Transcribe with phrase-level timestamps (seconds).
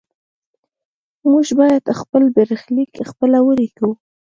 [1.31, 3.89] موږ باید خپل برخلیک خپله ولیکو.